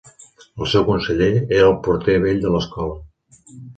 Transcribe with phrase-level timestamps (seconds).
[0.63, 1.29] El seu conseller,
[1.59, 3.51] era el porter vell de l'Escola